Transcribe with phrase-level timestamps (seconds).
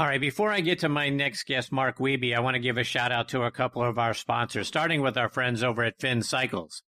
[0.00, 2.78] All right, before I get to my next guest, Mark Wiebe, I want to give
[2.78, 6.00] a shout out to a couple of our sponsors, starting with our friends over at
[6.00, 6.82] Finn Cycles.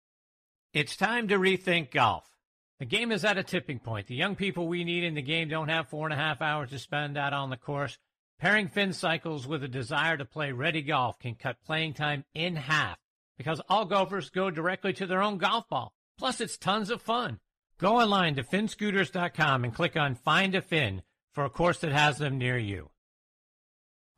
[0.74, 2.26] It's time to rethink golf.
[2.80, 4.08] The game is at a tipping point.
[4.08, 6.68] The young people we need in the game don't have four and a half hours
[6.68, 7.96] to spend out on the course.
[8.40, 12.56] Pairing Finn Cycles with a desire to play ready golf can cut playing time in
[12.56, 12.98] half
[13.38, 15.94] because all golfers go directly to their own golf ball.
[16.18, 17.38] Plus, it's tons of fun.
[17.78, 21.00] Go online to finscooters.com and click on Find a Fin
[21.32, 22.90] for a course that has them near you.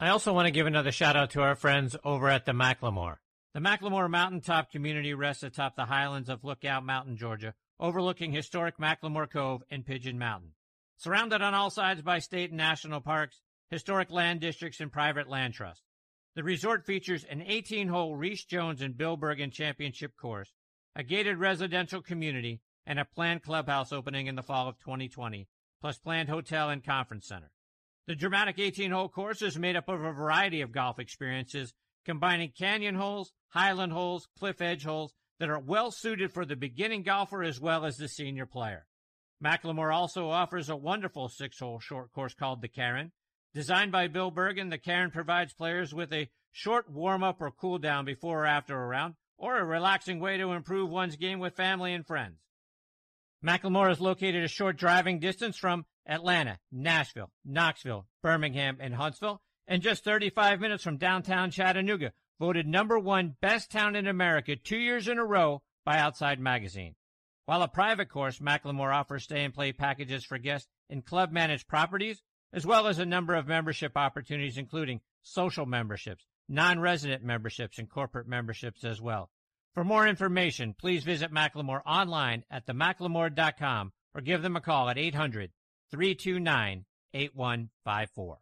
[0.02, 3.16] I also want to give another shout out to our friends over at the McLemore.
[3.52, 9.30] The McLemore Mountaintop community rests atop the highlands of Lookout Mountain, Georgia, overlooking historic McLemore
[9.30, 10.52] Cove and Pigeon Mountain.
[10.96, 15.52] Surrounded on all sides by state and national parks, historic land districts, and private land
[15.52, 15.84] trusts.
[16.34, 20.54] The resort features an 18 hole Rees Jones and Bill Bergin championship course,
[20.96, 25.46] a gated residential community, and a planned clubhouse opening in the fall of 2020,
[25.82, 27.50] plus planned hotel and conference center.
[28.06, 31.72] The dramatic 18 hole course is made up of a variety of golf experiences,
[32.04, 37.02] combining canyon holes, highland holes, cliff edge holes that are well suited for the beginning
[37.02, 38.86] golfer as well as the senior player.
[39.42, 43.12] McLemore also offers a wonderful six hole short course called the Cairn.
[43.54, 47.78] Designed by Bill Bergin, the Cairn provides players with a short warm up or cool
[47.78, 51.56] down before or after a round, or a relaxing way to improve one's game with
[51.56, 52.38] family and friends.
[53.44, 59.82] McLemore is located a short driving distance from Atlanta, Nashville, Knoxville, Birmingham, and Huntsville, and
[59.82, 65.08] just 35 minutes from downtown Chattanooga, voted number one best town in America two years
[65.08, 66.94] in a row by Outside Magazine.
[67.46, 71.68] While a private course, McLemore offers stay and play packages for guests in club managed
[71.68, 72.22] properties,
[72.52, 77.88] as well as a number of membership opportunities, including social memberships, non resident memberships, and
[77.88, 79.30] corporate memberships as well.
[79.74, 84.98] For more information, please visit McLemore online at themacklemore.com or give them a call at
[84.98, 85.50] 800
[85.90, 88.38] 329 8154.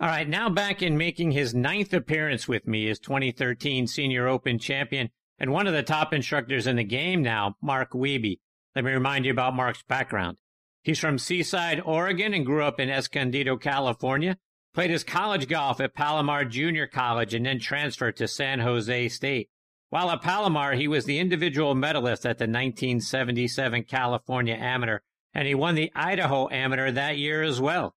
[0.00, 4.58] All right, now back in making his ninth appearance with me is 2013 Senior Open
[4.58, 8.38] champion and one of the top instructors in the game now, Mark Wiebe.
[8.74, 10.38] Let me remind you about Mark's background.
[10.82, 14.38] He's from Seaside, Oregon, and grew up in Escondido, California.
[14.74, 19.48] Played his college golf at Palomar Junior College and then transferred to San Jose State.
[19.90, 24.98] While at Palomar, he was the individual medalist at the 1977 California Amateur,
[25.32, 27.94] and he won the Idaho Amateur that year as well.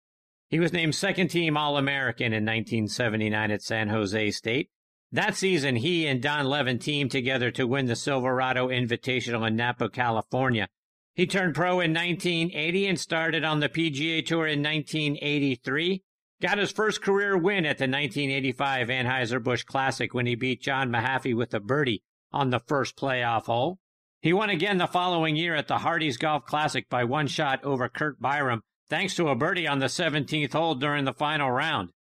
[0.50, 4.70] He was named second team All American in 1979 at San Jose State.
[5.12, 9.90] That season, he and Don Levin teamed together to win the Silverado Invitational in Napa,
[9.90, 10.70] California.
[11.14, 16.04] He turned pro in 1980 and started on the PGA Tour in 1983.
[16.42, 21.36] Got his first career win at the 1985 Anheuser-Busch Classic when he beat John Mahaffey
[21.36, 23.78] with a birdie on the first playoff hole.
[24.22, 27.88] He won again the following year at the Hardy's Golf Classic by one shot over
[27.90, 31.92] Curt Byrum, thanks to a birdie on the 17th hole during the final round.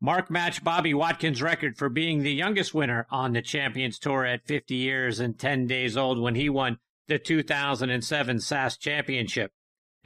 [0.00, 4.48] Mark matched Bobby Wadkins' record for being the youngest winner on the Champions Tour at
[4.48, 9.52] 50 years and 10 days old when he won the 2007 SAS Championship.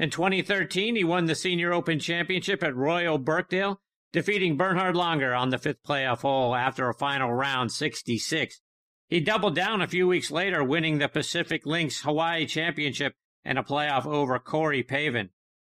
[0.01, 3.83] In 2013, he won the Senior Open Championship at Royal Birkdale,
[4.15, 8.63] defeating Bernhard Langer on the fifth playoff hole after a final round 66.
[9.09, 13.13] He doubled down a few weeks later, winning the Pacific Links Hawaii Championship
[13.45, 15.29] and a playoff over Corey Pavin.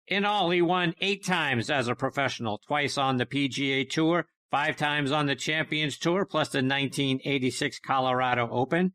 [0.06, 4.76] In all, he won eight times as a professional, twice on the PGA Tour, five
[4.76, 8.92] times on the Champions Tour, plus the 1986 Colorado Open.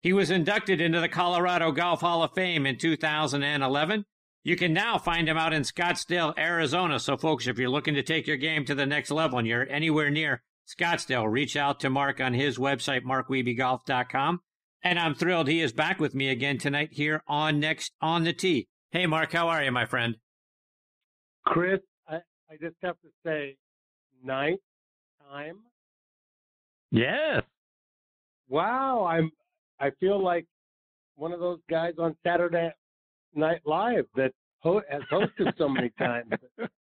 [0.00, 4.06] He was inducted into the Colorado Golf Hall of Fame in 2011
[4.42, 6.98] you can now find him out in Scottsdale, Arizona.
[6.98, 9.68] So, folks, if you're looking to take your game to the next level and you're
[9.68, 14.40] anywhere near Scottsdale, reach out to Mark on his website, markwiebegolf.com.
[14.82, 18.32] And I'm thrilled he is back with me again tonight here on Next on the
[18.32, 18.68] Tee.
[18.90, 20.16] Hey, Mark, how are you, my friend?
[21.44, 22.16] Chris, I,
[22.50, 23.56] I just have to say,
[24.24, 24.60] ninth
[25.30, 25.58] time.
[26.90, 27.42] Yes.
[28.48, 29.30] Wow, I'm.
[29.78, 30.46] I feel like
[31.14, 32.70] one of those guys on Saturday
[33.34, 36.32] Night Live that ho- has hosted so many times.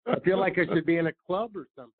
[0.06, 1.92] I feel like I should be in a club or something.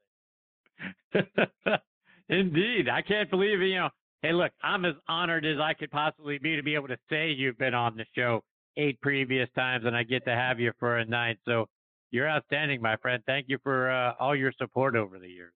[2.29, 3.91] Indeed, I can't believe you know.
[4.23, 7.31] Hey, look, I'm as honored as I could possibly be to be able to say
[7.31, 8.43] you've been on the show
[8.77, 11.39] eight previous times, and I get to have you for a night.
[11.45, 11.69] So
[12.11, 13.23] you're outstanding, my friend.
[13.27, 15.53] Thank you for uh, all your support over the years.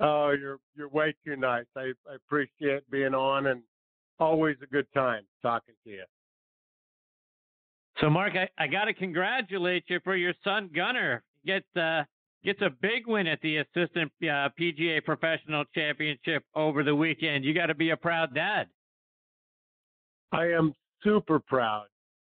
[0.00, 1.66] Oh, you're you're way too nice.
[1.76, 3.62] I, I appreciate being on, and
[4.18, 6.04] always a good time talking to you.
[8.00, 12.02] So, Mark, I, I got to congratulate you for your son Gunnar gets uh,
[12.44, 17.44] gets a big win at the Assistant uh, PGA Professional Championship over the weekend.
[17.44, 18.68] You got to be a proud dad.
[20.32, 21.86] I am super proud.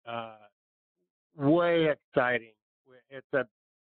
[0.06, 0.34] Uh,
[1.36, 2.52] way exciting.
[3.10, 3.44] It's a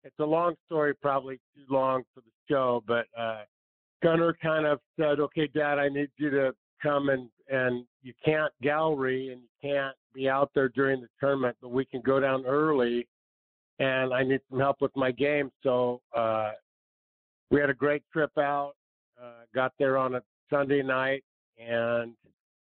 [0.03, 3.41] it's a long story, probably too long for the show, but uh,
[4.03, 8.53] Gunnar kind of said, "Okay, Dad, I need you to come and and you can't
[8.61, 9.95] gallery and you can't
[10.25, 13.07] out there during the tournament, but we can go down early,
[13.79, 16.51] and I need some help with my game." So uh,
[17.51, 18.73] we had a great trip out.
[19.21, 21.23] Uh, got there on a Sunday night,
[21.57, 22.13] and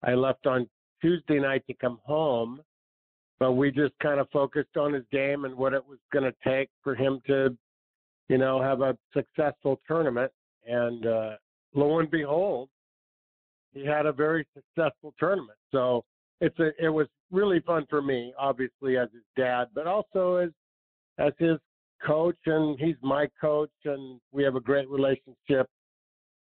[0.03, 0.67] I left on
[1.01, 2.61] Tuesday night to come home
[3.41, 6.33] but we just kind of focused on his game and what it was going to
[6.47, 7.57] take for him to,
[8.29, 10.31] you know, have a successful tournament.
[10.67, 11.31] And uh,
[11.73, 12.69] lo and behold,
[13.73, 15.57] he had a very successful tournament.
[15.71, 16.05] So
[16.41, 20.49] it's a, it was really fun for me, obviously as his dad, but also as
[21.19, 21.57] as his
[22.05, 25.67] coach, and he's my coach, and we have a great relationship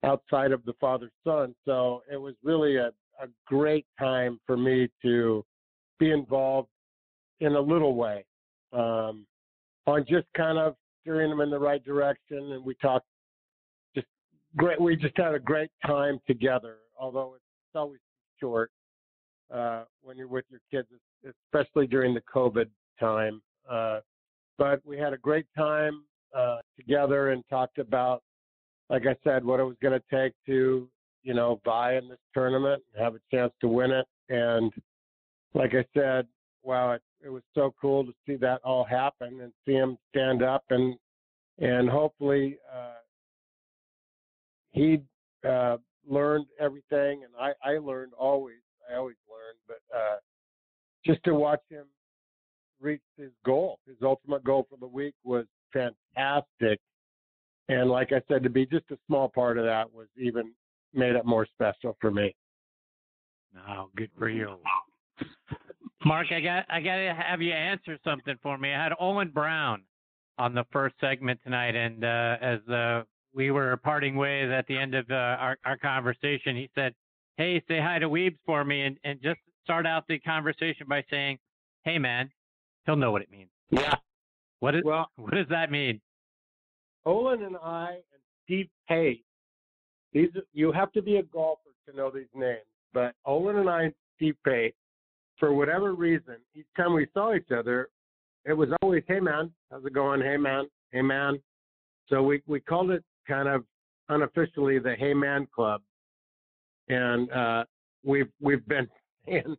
[0.03, 1.55] outside of the father son.
[1.65, 2.89] So it was really a,
[3.19, 5.43] a great time for me to
[5.99, 6.69] be involved
[7.39, 8.23] in a little way
[8.71, 9.25] um,
[9.87, 12.51] on just kind of steering them in the right direction.
[12.51, 13.07] And we talked
[13.95, 14.07] just
[14.57, 14.79] great.
[14.79, 17.99] We just had a great time together, although it's always
[18.39, 18.69] short
[19.53, 20.87] uh, when you're with your kids,
[21.45, 22.67] especially during the COVID
[22.99, 23.41] time.
[23.69, 23.99] Uh,
[24.57, 26.03] but we had a great time
[26.35, 28.23] uh, together and talked about,
[28.89, 30.87] like I said, what it was going to take to,
[31.23, 34.05] you know, buy in this tournament and have a chance to win it.
[34.29, 34.71] And
[35.53, 36.27] like I said,
[36.63, 40.43] wow, it, it was so cool to see that all happen and see him stand
[40.43, 40.95] up and
[41.59, 43.01] and hopefully uh,
[44.71, 45.01] he
[45.47, 45.77] uh,
[46.07, 48.57] learned everything and I, I learned always
[48.91, 49.15] I always
[49.67, 50.17] but uh,
[51.05, 51.85] just to watch him
[52.79, 56.79] reach his goal his ultimate goal for the week was fantastic
[57.69, 60.53] and like I said to be just a small part of that was even
[60.93, 62.35] made it more special for me.
[63.69, 64.57] Oh, good for you.
[66.05, 68.73] Mark, I got I got to have you answer something for me.
[68.73, 69.83] I had Olin Browne
[70.37, 73.03] on the first segment tonight, and uh, as uh,
[73.33, 76.93] we were parting ways at the end of uh, our our conversation, he said,
[77.37, 81.03] "Hey, say hi to Weebs for me," and and just start out the conversation by
[81.09, 81.39] saying,
[81.83, 82.31] "Hey, man,"
[82.85, 83.49] he'll know what it means.
[83.69, 83.95] Yeah.
[84.59, 85.09] What is well?
[85.15, 86.01] What does that mean?
[87.05, 89.23] Olin and I and Steve Pate.
[90.13, 93.83] These you have to be a golfer to know these names, but Olin and I
[93.83, 94.75] and Steve Pate
[95.37, 97.89] for whatever reason, each time we saw each other,
[98.45, 100.21] it was always, "Hey man, how's it going?
[100.21, 101.41] Hey man, hey man."
[102.09, 103.65] So we we called it kind of
[104.09, 105.81] unofficially the Hey Man Club,
[106.89, 107.63] and uh,
[108.03, 108.87] we've we've been
[109.27, 109.55] saying,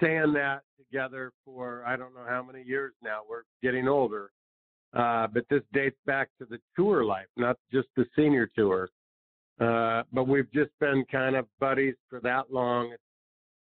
[0.00, 3.20] saying that together for I don't know how many years now.
[3.28, 4.30] We're getting older,
[4.94, 8.88] uh, but this dates back to the tour life, not just the senior tour.
[9.60, 12.94] Uh, but we've just been kind of buddies for that long.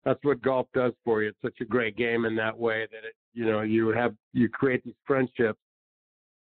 [0.05, 1.31] That's what golf does for you.
[1.31, 4.49] It's such a great game in that way that it, you know, you have you
[4.49, 5.59] create these friendships.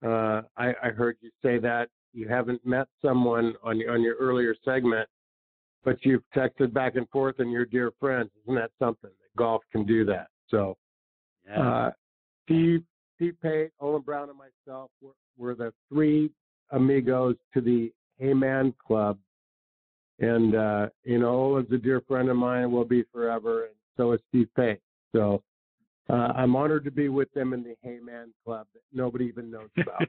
[0.05, 4.15] Uh, I, I heard you say that you haven't met someone on your on your
[4.15, 5.09] earlier segment,
[5.85, 8.29] but you've texted back and forth and you're dear friends.
[8.43, 10.27] Isn't that something that golf can do that?
[10.49, 10.75] So,
[11.47, 11.85] yeah.
[11.85, 11.91] uh,
[12.43, 12.83] Steve,
[13.15, 16.31] Steve Pate, Olin Browne, and myself were, were the three
[16.71, 19.17] amigos to the Hey Man Club
[20.19, 23.73] and uh, you know, Olin's a dear friend of mine, and will be forever, and
[23.97, 24.79] so is Steve Pate.
[25.13, 25.43] So
[26.09, 29.51] uh, I'm honored to be with them in the Hey Man Club that nobody even
[29.51, 30.07] knows about.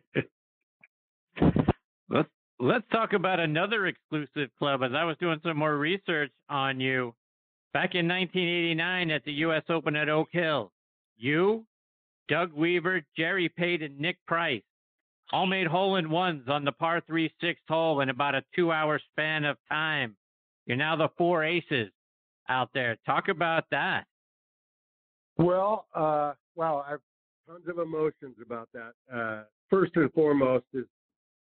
[2.11, 4.83] let's let's talk about another exclusive club.
[4.83, 7.15] As I was doing some more research on you,
[7.73, 9.63] back in 1989 at the U.S.
[9.69, 10.73] Open at Oak Hill,
[11.17, 11.65] you,
[12.29, 14.63] Doug Weaver, Jerry Pate, and Nick Price
[15.33, 18.73] all made hole in ones on the par three sixth hole in about a two
[18.73, 20.17] hour span of time.
[20.67, 21.91] You're now the four aces
[22.49, 22.97] out there.
[23.07, 24.05] Talk about that.
[25.37, 27.01] Well, uh, wow, I've
[27.47, 28.93] tons of emotions about that.
[29.13, 30.85] Uh, first and foremost is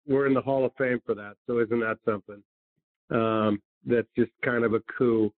[0.08, 1.34] we're in the Hall of Fame for that.
[1.48, 2.44] So isn't that something?
[3.12, 5.32] Um, that's just kind of a coup.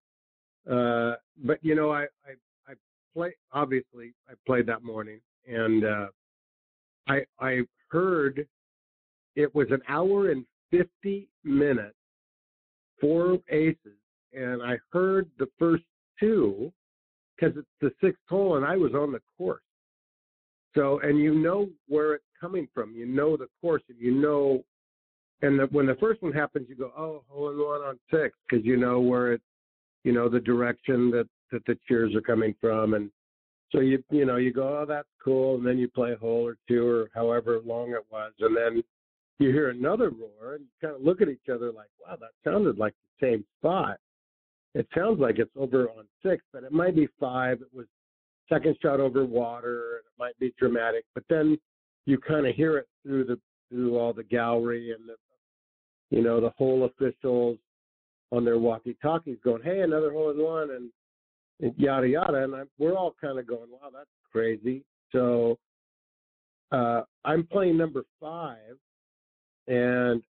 [0.70, 2.34] Uh, but you know, I, I,
[2.68, 2.74] I
[3.14, 6.08] play, obviously I played that morning and, uh,
[7.08, 8.46] I, I heard
[9.36, 11.96] it was an hour and 50 minutes,
[13.00, 13.98] four aces,
[14.34, 15.84] and I heard the first
[16.20, 16.72] two
[17.36, 19.62] because it's the sixth hole and I was on the course.
[20.76, 22.94] So, and you know where it's coming from.
[22.94, 24.64] You know the course, and you know.
[25.44, 28.36] And the, when the first one happens, you go, "Oh, hole in one on six,
[28.50, 29.42] because you know where it,
[30.04, 33.12] you know the direction that that the cheers are coming from, and
[33.72, 36.48] so you you know you go, "Oh, that's cool," and then you play a hole
[36.48, 38.84] or two or however long it was, and then
[39.40, 42.32] you hear another roar, and you kind of look at each other like, "Wow, that
[42.44, 43.98] sounded like the same spot."
[44.74, 47.62] It sounds like it's over on six, but it might be five.
[47.62, 47.86] It was
[48.50, 51.58] second shot over water, and it might be dramatic, but then
[52.08, 53.38] you kind of hear it through the
[53.70, 55.16] through all the gallery and the
[56.16, 57.58] you know the hole officials
[58.32, 60.90] on their walkie-talkies going, "Hey, another hole in one," and,
[61.62, 65.58] and yada yada, and I'm, we're all kind of going, "Wow, that's crazy." So
[66.72, 68.78] uh, I'm playing number five,
[69.68, 70.24] and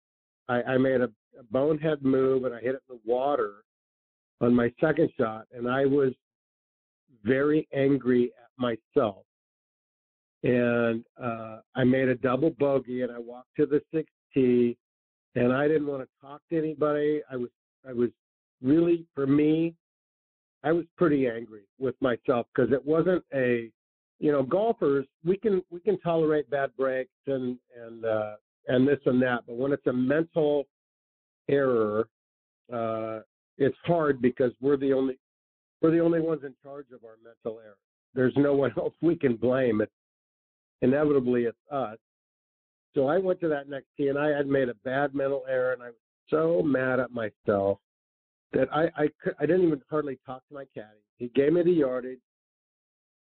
[0.49, 3.63] I, I made a, a bonehead move, and I hit it in the water
[4.41, 6.13] on my second shot, and I was
[7.23, 9.26] very angry at myself.
[10.43, 14.77] And uh, I made a double bogey, and I walked to the sixth tee,
[15.35, 17.21] and I didn't want to talk to anybody.
[17.31, 17.49] I was,
[17.87, 18.09] I was
[18.61, 19.73] really, for me,
[20.63, 23.71] I was pretty angry with myself because it wasn't a,
[24.19, 28.35] you know, golfers we can we can tolerate bad breaks and and uh,
[28.67, 30.65] and this and that, but when it's a mental
[31.49, 32.07] error,
[32.73, 33.19] uh,
[33.57, 35.17] it's hard because we're the only
[35.81, 37.77] we're the only ones in charge of our mental error.
[38.13, 39.81] There's no one else we can blame.
[39.81, 39.91] It's
[40.81, 41.97] inevitably it's us.
[42.95, 45.73] So I went to that next tee and I had made a bad mental error
[45.73, 45.95] and I was
[46.29, 47.79] so mad at myself
[48.53, 50.87] that I I, could, I didn't even hardly talk to my caddy.
[51.17, 52.19] He gave me the yardage,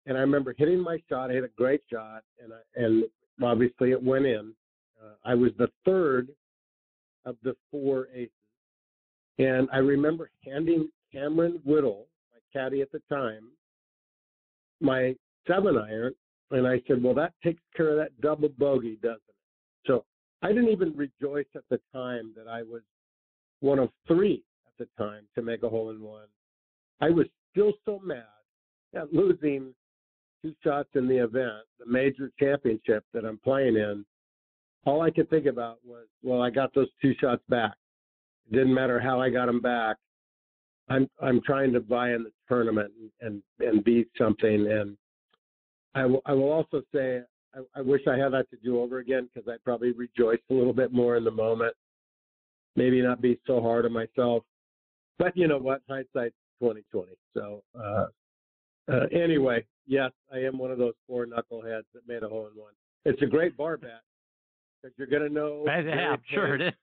[0.06, 1.32] and I remember hitting my shot.
[1.32, 3.04] I hit a great shot, and I, and
[3.44, 4.54] obviously it went in.
[5.02, 6.30] Uh, I was the third
[7.26, 8.32] of the four aces,
[9.40, 13.50] and I remember handing Cameron Whittle, my caddy at the time,
[14.80, 15.16] my
[15.48, 16.14] seven iron,
[16.52, 19.36] and I said, "Well, that takes care of that double bogey, doesn't it?"
[19.88, 20.06] So
[20.42, 22.82] I didn't even rejoice at the time that I was
[23.62, 26.28] one of three at the time to make a hole in one.
[27.00, 28.26] I was still so mad
[28.96, 29.74] at losing
[30.42, 34.06] two shots in the event, the major championship that I'm playing in.
[34.86, 37.74] All I could think about was, well, I got those two shots back.
[38.50, 39.98] It didn't matter how I got them back.
[40.90, 42.92] I'm I'm trying to buy in the tournament
[43.22, 44.68] and and and be something.
[44.72, 44.98] And
[45.96, 47.22] I will I will also say
[47.54, 50.54] I, I wish I had that to do over again because I probably rejoiced a
[50.54, 51.76] little bit more in the moment.
[52.76, 54.44] Maybe not be so hard on myself.
[55.20, 55.82] But you know what?
[55.90, 57.12] Hindsight 2020.
[57.34, 58.06] So uh,
[58.92, 62.60] uh, anyway, yes, I am one of those four knuckleheads that made a hole in
[62.60, 62.74] one.
[63.06, 64.02] It's a great bar bet
[64.82, 65.66] because you're going to know.
[65.68, 66.74] Yeah, sure it is.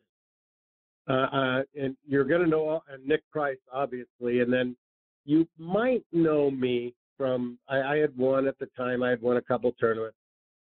[1.09, 4.77] Uh, uh, and you're going to know Nick Price, obviously, and then
[5.25, 7.59] you might know me from.
[7.69, 9.03] I, I had won at the time.
[9.03, 10.17] I had won a couple tournaments.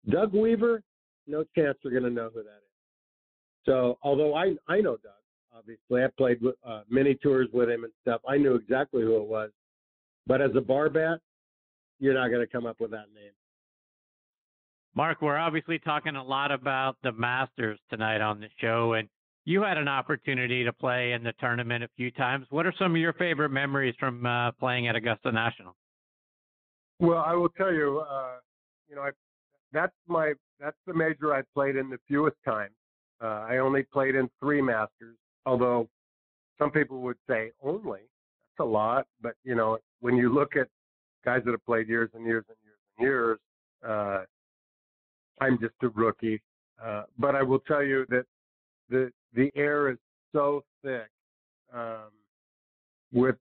[0.10, 0.84] Doug Weaver,
[1.28, 3.66] no chance you're going to know who that is.
[3.66, 5.14] So, although I I know Doug,
[5.56, 8.22] obviously, I played uh, many tours with him and stuff.
[8.28, 9.52] I knew exactly who it was.
[10.28, 11.20] But as a bar bet,
[12.00, 13.32] you're not going to come up with that name.
[14.94, 19.08] Mark, we're obviously talking a lot about the Masters tonight on the show, and
[19.46, 22.46] you had an opportunity to play in the tournament a few times.
[22.50, 25.76] What are some of your favorite memories from uh, playing at Augusta National?
[27.02, 28.36] Well, I will tell you, uh,
[28.88, 29.10] you know, I,
[29.74, 32.76] that's my that's the major I played in the fewest times.
[33.20, 35.18] Uh, I only played in three Masters,
[35.48, 35.90] although
[36.60, 38.02] some people would say only.
[38.02, 40.68] That's a lot, but you know, when you look at
[41.26, 43.40] guys that have played years and years and years and years,
[43.88, 44.24] uh,
[45.44, 46.40] I'm just a rookie.
[46.84, 48.26] Uh, but I will tell you that
[48.92, 49.98] the the air is
[50.34, 51.10] so thick
[51.74, 52.12] um,
[53.12, 53.38] with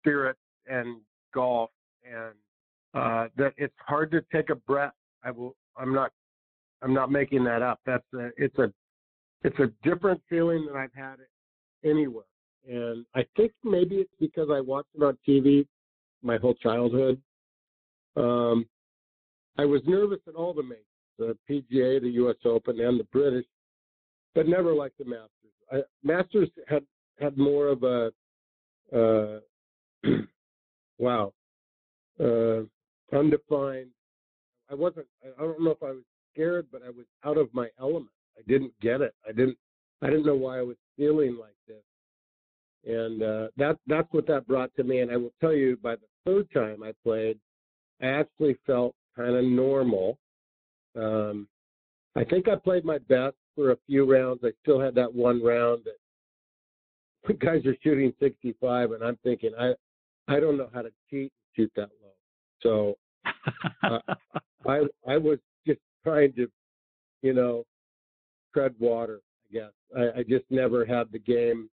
[0.00, 0.36] spirit
[0.68, 1.00] and
[1.32, 1.70] golf,
[2.06, 2.34] and
[2.94, 4.94] uh, that it's hard to take a breath.
[5.24, 5.54] I will.
[5.76, 6.12] I'm not.
[6.82, 7.80] I'm not making that up.
[7.86, 8.30] That's a.
[8.36, 8.72] It's a.
[9.42, 11.16] It's a different feeling than I've had
[11.84, 12.24] anywhere.
[12.68, 15.66] And I think maybe it's because I watched it on TV
[16.22, 17.20] my whole childhood.
[18.16, 18.66] Um,
[19.58, 20.84] I was nervous at all the majors,
[21.18, 22.36] the PGA, the U.S.
[22.44, 23.46] Open, and the British,
[24.34, 25.30] but never like the Masters.
[25.70, 26.82] I, Masters had
[27.20, 28.10] had more of a
[28.94, 29.40] uh,
[30.98, 31.32] wow
[32.20, 32.62] uh,
[33.16, 33.90] undefined.
[34.70, 35.06] I wasn't.
[35.38, 38.10] I don't know if I was scared, but I was out of my element.
[38.36, 39.14] I didn't get it.
[39.26, 39.56] I didn't.
[40.02, 41.82] I didn't know why I was feeling like this,
[42.84, 45.00] and uh, that that's what that brought to me.
[45.00, 47.38] And I will tell you, by the third time I played,
[48.02, 50.18] I actually felt kind of normal.
[50.96, 51.48] Um,
[52.14, 54.40] I think I played my best for a few rounds.
[54.44, 55.82] I still had that one round
[57.26, 59.72] that guys are shooting 65, and I'm thinking I
[60.28, 61.90] I don't know how to cheat and shoot that.
[62.62, 62.96] So
[63.82, 63.98] uh,
[64.66, 66.48] I I was just trying to,
[67.22, 67.64] you know,
[68.54, 69.20] tread water.
[69.50, 71.68] I guess I, I just never had the game.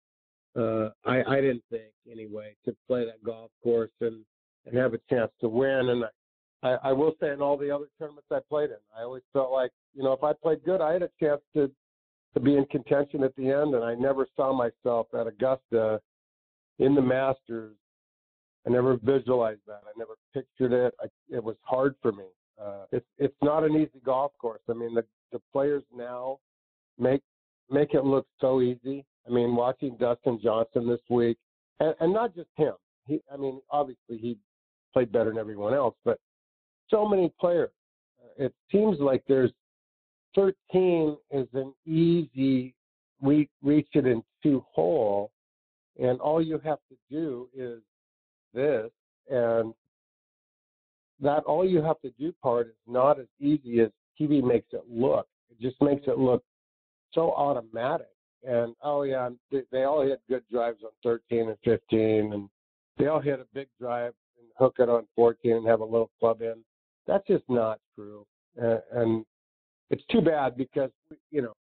[0.56, 4.24] Uh, I I didn't think anyway to play that golf course and
[4.66, 5.90] and have a chance to win.
[5.90, 6.04] And
[6.62, 9.52] I I will say in all the other tournaments I played in, I always felt
[9.52, 11.70] like you know if I played good, I had a chance to
[12.34, 13.74] to be in contention at the end.
[13.74, 16.00] And I never saw myself at Augusta
[16.78, 17.76] in the Masters.
[18.68, 19.80] I never visualized that.
[19.84, 20.94] I never pictured it.
[21.00, 22.24] I, it was hard for me.
[22.60, 24.60] Uh, it's it's not an easy golf course.
[24.68, 26.38] I mean, the the players now
[26.98, 27.22] make
[27.70, 29.04] make it look so easy.
[29.26, 31.38] I mean, watching Dustin Johnson this week,
[31.80, 32.74] and, and not just him.
[33.06, 34.36] He, I mean, obviously he
[34.92, 36.18] played better than everyone else, but
[36.90, 37.70] so many players.
[38.36, 39.52] It seems like there's
[40.34, 42.74] 13 is an easy
[43.20, 45.32] we reach it in two hole,
[46.00, 47.80] and all you have to do is
[48.58, 48.90] this,
[49.30, 49.72] and
[51.20, 54.82] that all you have to do part is not as easy as TV makes it
[54.88, 55.26] look.
[55.50, 56.42] It just makes it look
[57.12, 58.08] so automatic.
[58.44, 62.48] And oh yeah, they, they all hit good drives on 13 and 15, and
[62.98, 66.10] they all hit a big drive and hook it on 14 and have a little
[66.20, 66.56] club in.
[67.06, 68.26] That's just not true.
[68.60, 69.24] Uh, and
[69.90, 70.90] it's too bad because
[71.30, 71.54] you know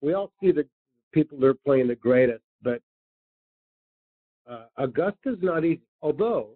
[0.00, 0.66] we all see the
[1.12, 2.80] people that are playing the greatest, but
[4.50, 5.80] uh, Augusta's not easy.
[6.02, 6.50] Although,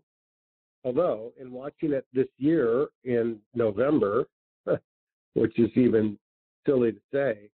[0.85, 4.27] although in watching it this year in November,
[5.35, 6.19] which is even
[6.67, 7.51] silly to say,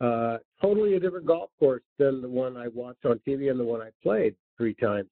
[0.00, 3.64] uh, totally a different golf course than the one I watched on TV and the
[3.64, 5.08] one I played three times.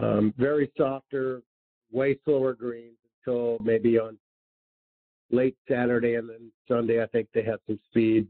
[0.00, 1.42] Um, very softer,
[1.92, 4.18] way slower greens until maybe on
[5.30, 7.02] late Saturday and then Sunday.
[7.02, 8.26] I think they had some speed,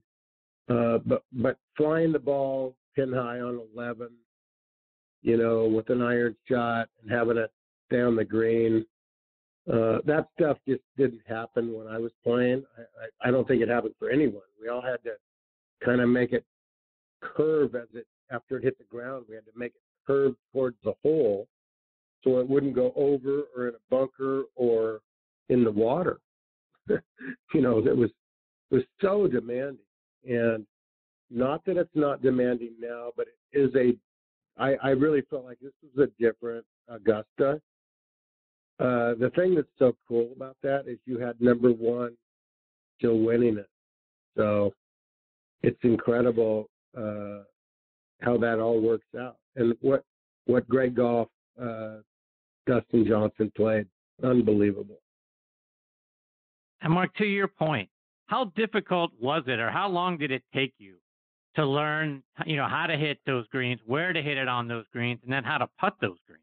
[0.69, 4.09] uh, but but flying the ball pin high on 11,
[5.23, 7.51] you know, with an iron shot and having it
[7.91, 8.85] down the green.
[9.71, 12.65] Uh, that stuff just didn't happen when I was playing.
[12.79, 14.43] I, I, I don't think it happened for anyone.
[14.61, 15.13] We all had to
[15.85, 16.45] kind of make it
[17.21, 19.26] curve as it after it hit the ground.
[19.28, 21.49] We had to make it curve towards the hole
[22.25, 25.00] so it wouldn't go over or in a bunker or
[25.49, 26.19] in the water.
[26.89, 28.11] you know, it was
[28.71, 29.78] it was so demanding,
[30.28, 30.67] and
[31.31, 33.97] not that it's not demanding now, but it is a.
[34.58, 37.60] I, I really felt like this was a different Augusta.
[38.80, 42.16] Uh, the thing that's so cool about that is you had number one
[42.99, 43.68] still winning it.
[44.36, 44.73] So
[45.62, 47.42] it's incredible uh,
[48.21, 49.36] how that all works out.
[49.56, 50.04] And what
[50.47, 51.28] what great golf
[51.60, 51.97] uh,
[52.66, 53.86] Dustin Johnson played.
[54.23, 55.00] Unbelievable.
[56.80, 57.88] And Mark, to your point,
[58.26, 60.97] how difficult was it, or how long did it take you
[61.58, 64.84] to learn, you know, how to hit those greens, where to hit it on those
[64.92, 66.42] greens, and then how to putt those greens?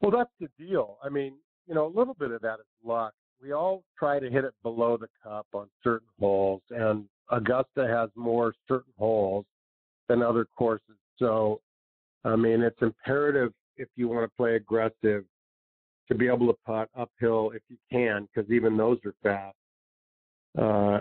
[0.00, 0.96] Well, that's the deal.
[1.02, 1.34] I mean,
[1.66, 3.12] you know, a little bit of that is luck.
[3.42, 8.10] We all try to hit it below the cup on certain holes, and Augusta has
[8.14, 9.44] more certain holes
[10.08, 10.96] than other courses.
[11.18, 11.60] So,
[12.24, 15.24] I mean, it's imperative if you want to play aggressive
[16.06, 19.56] to be able to putt uphill if you can, because even those are fast.
[20.56, 21.00] Uh,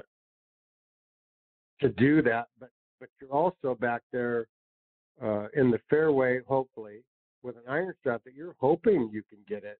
[1.81, 4.47] to do that, but but you're also back there
[5.23, 7.03] uh, in the fairway, hopefully,
[7.43, 9.79] with an iron shot that you're hoping you can get it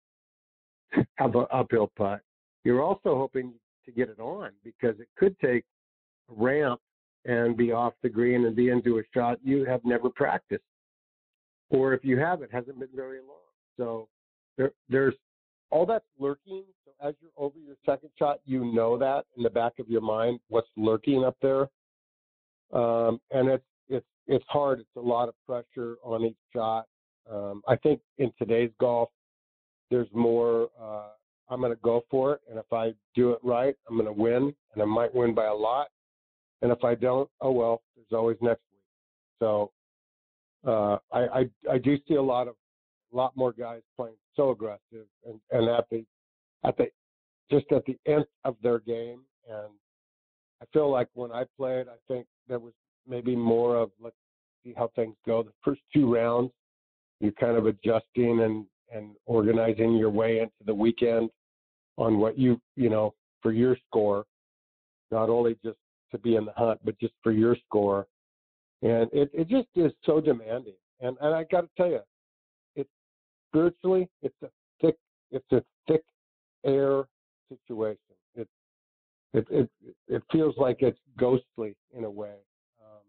[1.15, 2.21] have an uphill putt.
[2.63, 3.53] You're also hoping
[3.85, 5.63] to get it on because it could take
[6.29, 6.79] a ramp
[7.25, 10.63] and be off the green and be into a shot you have never practiced,
[11.69, 13.37] or if you have, it hasn't been very long.
[13.77, 14.07] So
[14.57, 15.15] there, there's
[15.69, 16.63] all that's lurking.
[16.85, 20.01] So as you're over your second shot, you know that in the back of your
[20.01, 21.67] mind what's lurking up there,
[22.73, 24.79] um, and it's it's it's hard.
[24.79, 26.85] It's a lot of pressure on each shot.
[27.29, 29.09] Um, I think in today's golf,
[29.89, 30.69] there's more.
[30.79, 31.09] Uh,
[31.49, 34.21] I'm going to go for it, and if I do it right, I'm going to
[34.21, 35.87] win, and I might win by a lot.
[36.61, 38.83] And if I don't, oh well, there's always next week.
[39.39, 39.71] So
[40.67, 42.55] uh, I, I I do see a lot of
[43.13, 46.05] a lot more guys playing so aggressive and, and at the
[46.65, 46.87] at the
[47.49, 49.21] just at the end of their game.
[49.49, 49.69] And
[50.61, 52.73] I feel like when I played, I think there was
[53.07, 54.15] maybe more of let's
[54.63, 55.43] see how things go.
[55.43, 56.51] The first two rounds,
[57.21, 61.29] you're kind of adjusting and and organizing your way into the weekend
[61.97, 64.25] on what you you know for your score,
[65.11, 65.77] not only just
[66.11, 68.07] to be in the hunt, but just for your score.
[68.81, 70.73] And it, it just is so demanding.
[71.01, 71.99] And and I got to tell you,
[72.75, 72.87] it
[73.49, 74.49] spiritually, it's a
[74.81, 74.95] thick,
[75.31, 76.03] it's a thick
[76.65, 77.03] air
[77.49, 78.08] situation.
[79.33, 79.69] It, it,
[80.07, 82.35] it, feels like it's ghostly in a way.
[82.81, 83.03] Um,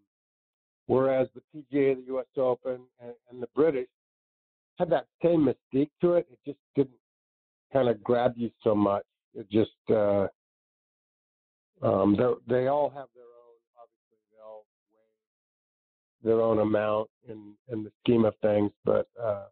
[0.87, 2.27] whereas the PGA, the U.S.
[2.37, 3.89] Open, and, and the British
[4.79, 6.27] had that same mystique to it.
[6.31, 6.91] It just didn't
[7.73, 9.05] kind of grab you so much.
[9.35, 10.27] It just, uh,
[11.83, 12.15] Um,
[12.47, 13.57] they all have their own.
[13.81, 18.71] Obviously, they all weigh their own amount in in the scheme of things.
[18.85, 19.47] But uh,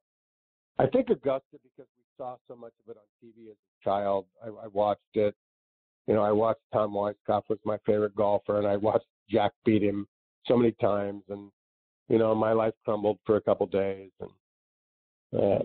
[0.78, 4.26] I think Augusta because we saw so much of it on TV as a child.
[4.44, 5.34] I, I watched it.
[6.08, 9.82] You know, I watched Tom Weiskopf was my favorite golfer, and I watched Jack beat
[9.82, 10.08] him
[10.46, 11.50] so many times, and
[12.08, 14.10] you know, my life crumbled for a couple days.
[15.32, 15.62] And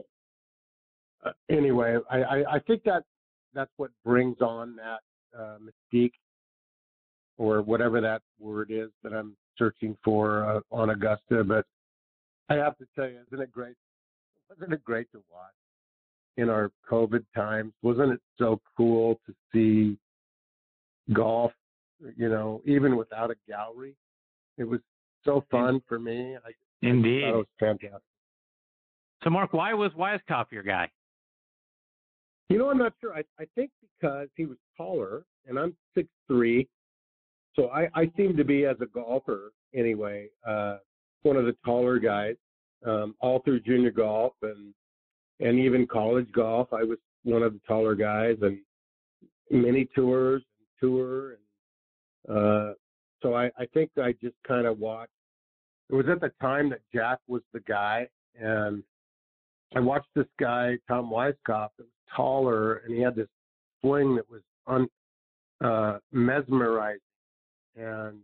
[1.25, 3.03] uh, anyway, I, I, I think that
[3.53, 4.99] that's what brings on that
[5.39, 6.11] uh, mystique
[7.37, 11.45] or whatever that word is that I'm searching for uh, on Augusta.
[11.45, 11.65] But
[12.49, 13.75] I have to tell you, isn't it great?
[14.49, 15.53] Wasn't it great to watch
[16.35, 17.71] in our COVID times?
[17.81, 19.97] Wasn't it so cool to see
[21.11, 21.51] golf?
[22.17, 23.95] You know, even without a gallery,
[24.57, 24.79] it was
[25.23, 26.35] so fun for me.
[26.35, 26.51] I,
[26.85, 28.01] Indeed, I it was fantastic.
[29.23, 30.89] So, Mark, why was Weiskopf your guy?
[32.49, 33.13] You know, I'm not sure.
[33.15, 36.67] I, I think because he was taller, and I'm six three,
[37.55, 40.77] so I, I seem to be as a golfer anyway, uh,
[41.21, 42.35] one of the taller guys.
[42.85, 44.73] Um, all through junior golf and
[45.39, 48.59] and even college golf, I was one of the taller guys, and
[49.49, 50.43] many tours
[50.79, 51.37] tour,
[52.27, 52.73] and uh,
[53.21, 55.11] so I, I think I just kind of watched.
[55.89, 58.07] It was at the time that Jack was the guy,
[58.39, 58.83] and
[59.75, 63.27] I watched this guy Tom Weiskopf that was taller, and he had this
[63.81, 64.87] swing that was un,
[65.63, 66.99] uh, mesmerizing
[67.75, 68.19] and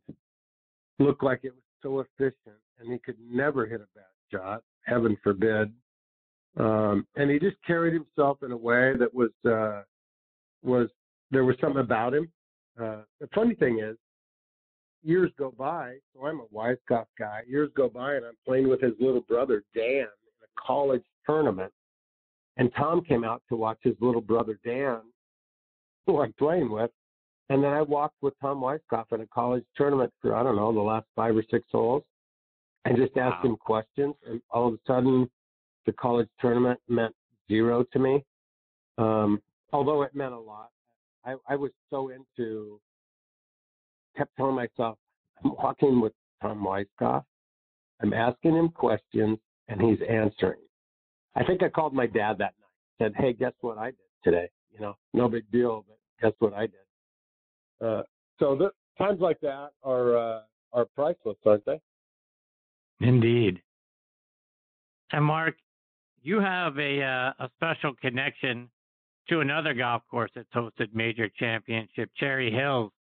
[0.99, 5.17] looked like it was so efficient, and he could never hit a bad shot, heaven
[5.23, 5.71] forbid.
[6.57, 9.83] Um, and he just carried himself in a way that was uh,
[10.63, 10.89] was
[11.31, 12.29] there was something about him.
[12.81, 13.97] Uh, the funny thing is,
[15.03, 17.41] years go by, so I'm a Weiskopf guy.
[17.47, 20.05] Years go by, and I'm playing with his little brother Dan in
[20.43, 21.71] a college tournament,
[22.57, 24.99] and Tom came out to watch his little brother Dan,
[26.07, 26.91] who I'm playing with.
[27.51, 30.71] And then I walked with Tom Weiskopf in a college tournament for, I don't know,
[30.71, 32.03] the last five or six holes
[32.85, 33.51] and just asked wow.
[33.51, 34.15] him questions.
[34.27, 35.29] And all of a sudden,
[35.85, 37.15] the college tournament meant
[37.47, 38.23] zero to me.
[38.97, 39.41] Um,
[39.73, 40.69] although it meant a lot.
[41.25, 42.79] I, I was so into,
[44.17, 44.97] kept telling myself,
[45.43, 47.23] I'm walking with Tom Weiskopf.
[48.01, 50.60] I'm asking him questions and he's answering.
[51.36, 53.01] I think I called my dad that night.
[53.01, 54.49] Said, "Hey, guess what I did today?
[54.71, 58.03] You know, no big deal, but guess what I did." Uh,
[58.39, 60.41] so the, times like that are uh,
[60.73, 61.79] are priceless, aren't they?
[63.01, 63.62] Indeed.
[65.12, 65.55] And Mark,
[66.21, 68.69] you have a uh, a special connection
[69.29, 72.91] to another golf course that's hosted major championship, Cherry Hills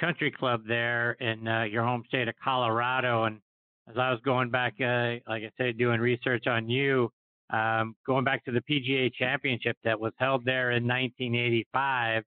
[0.00, 3.24] Country Club there in uh, your home state of Colorado.
[3.24, 3.40] And
[3.88, 7.10] as I was going back, uh, like I said, doing research on you,
[7.50, 12.24] um, going back to the PGA Championship that was held there in 1985,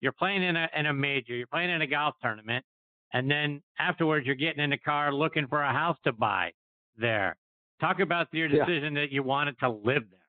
[0.00, 2.64] you're playing in a in a major, you're playing in a golf tournament,
[3.12, 6.52] and then afterwards you're getting in the car looking for a house to buy
[6.96, 7.36] there.
[7.80, 9.02] Talk about your decision yeah.
[9.02, 10.20] that you wanted to live there.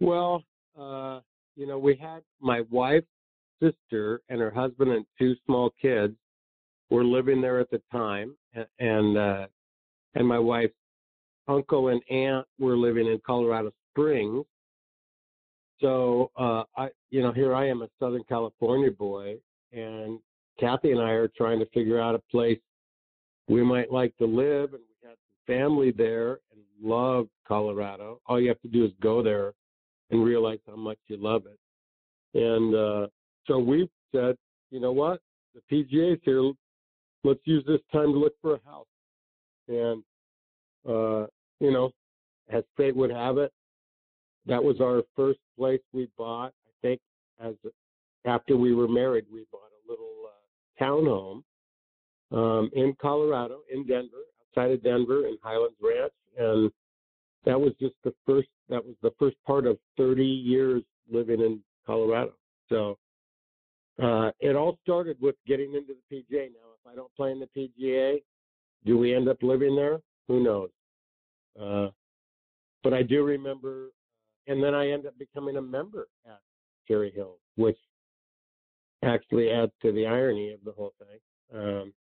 [0.00, 0.42] Well,
[0.78, 1.20] uh,
[1.56, 3.06] you know, we had my wife's
[3.62, 6.14] sister and her husband and two small kids
[6.90, 9.46] were living there at the time, and and, uh,
[10.14, 10.74] and my wife's
[11.48, 14.44] uncle and aunt were living in Colorado Springs.
[15.80, 19.36] So uh, I, you know, here I am, a Southern California boy,
[19.72, 20.18] and
[20.58, 22.58] Kathy and I are trying to figure out a place
[23.48, 28.20] we might like to live, and we had some family there and love Colorado.
[28.26, 29.52] All you have to do is go there
[30.10, 31.58] and realize how much you love it.
[32.38, 33.06] And uh,
[33.46, 34.36] so we said,
[34.70, 35.20] you know what,
[35.54, 36.52] the PGA's here.
[37.24, 38.86] Let's use this time to look for a house.
[39.68, 40.02] And
[40.88, 41.26] uh,
[41.60, 41.90] you know,
[42.50, 43.52] as fate would have it,
[44.46, 46.52] that was our first place we bought.
[46.66, 47.00] I think
[47.40, 47.54] as
[48.24, 51.42] after we were married, we bought a little uh, townhome
[52.32, 56.70] um, in Colorado, in Denver, outside of Denver, in Highlands Ranch, and
[57.44, 58.48] that was just the first.
[58.68, 62.32] That was the first part of 30 years living in Colorado.
[62.68, 62.98] So
[64.02, 66.48] uh, it all started with getting into the PGA.
[66.48, 68.22] Now, if I don't play in the PGA,
[68.84, 70.00] do we end up living there?
[70.28, 70.70] Who knows?
[71.60, 71.88] Uh,
[72.82, 73.90] but I do remember,
[74.46, 76.40] and then I end up becoming a member at
[76.86, 77.78] Cherry Hill, which
[79.02, 81.60] actually adds to the irony of the whole thing.
[81.60, 81.92] Um,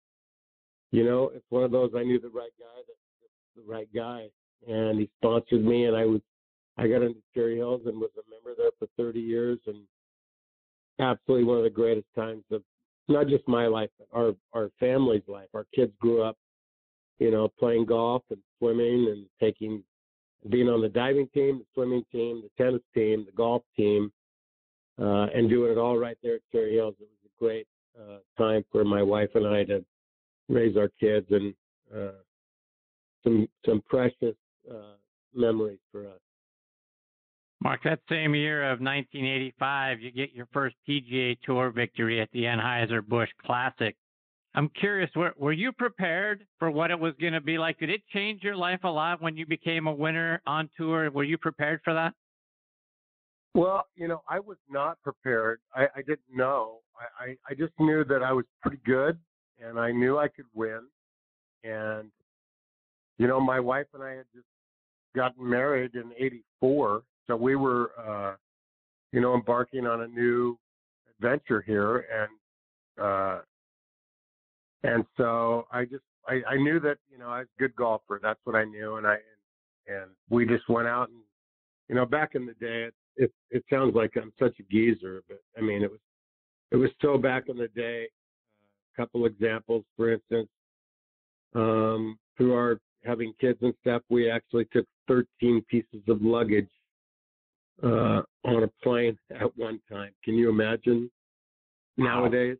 [0.90, 4.28] you know, it's one of those I knew the right guy, the, the right guy,
[4.68, 6.20] and he sponsored me, and I was
[6.76, 9.78] I got into Cherry Hills and was a member there for 30 years, and
[10.98, 12.62] absolutely one of the greatest times of
[13.08, 15.48] not just my life, but our our family's life.
[15.54, 16.36] Our kids grew up
[17.18, 19.82] you know, playing golf and swimming and taking,
[20.50, 24.12] being on the diving team, the swimming team, the tennis team, the golf team,
[25.00, 26.94] uh, and doing it all right there at Cherry Hills.
[27.00, 27.66] It was a great
[27.98, 29.84] uh, time for my wife and I to
[30.48, 31.54] raise our kids and
[31.94, 32.12] uh,
[33.22, 34.34] some some precious
[34.70, 34.96] uh,
[35.34, 36.20] memories for us.
[37.62, 42.42] Mark, that same year of 1985, you get your first PGA Tour victory at the
[42.42, 43.96] Anheuser-Busch Classic.
[44.54, 47.78] I'm curious, were, were you prepared for what it was going to be like?
[47.78, 51.10] Did it change your life a lot when you became a winner on tour?
[51.10, 52.12] Were you prepared for that?
[53.54, 55.60] Well, you know, I was not prepared.
[55.74, 56.80] I, I didn't know.
[57.18, 59.18] I, I, I just knew that I was pretty good
[59.64, 60.80] and I knew I could win.
[61.62, 62.10] And,
[63.18, 64.46] you know, my wife and I had just
[65.14, 67.02] gotten married in 84.
[67.26, 68.34] So we were, uh,
[69.12, 70.58] you know, embarking on a new
[71.16, 72.04] adventure here.
[72.12, 73.40] And, uh,
[74.82, 78.20] and so I just, I, I knew that, you know, I was a good golfer.
[78.22, 78.96] That's what I knew.
[78.96, 81.20] And I, and, and we just went out and,
[81.88, 85.22] you know, back in the day, it, it, it sounds like I'm such a geezer,
[85.28, 86.00] but I mean, it was,
[86.72, 88.08] it was still back in the day.
[88.96, 90.48] A couple examples, for instance,
[91.54, 96.68] um, through our having kids and stuff, we actually took 13 pieces of luggage
[97.82, 100.10] uh, on a plane at one time.
[100.24, 101.10] Can you imagine
[101.96, 102.56] nowadays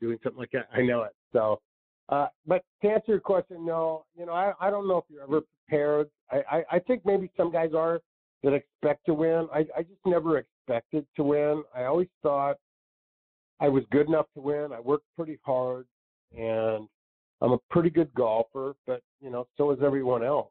[0.00, 0.68] doing something like that?
[0.72, 1.12] I know it.
[1.32, 1.60] So,
[2.08, 5.22] uh, but to answer your question, no, you know, I, I don't know if you're
[5.22, 6.08] ever prepared.
[6.30, 8.00] I, I, I think maybe some guys are
[8.42, 9.48] that expect to win.
[9.54, 11.62] I, I just never expected to win.
[11.74, 12.56] I always thought
[13.60, 14.72] I was good enough to win.
[14.72, 15.86] I worked pretty hard
[16.36, 16.88] and
[17.40, 20.50] I'm a pretty good golfer, but you know, so is everyone else.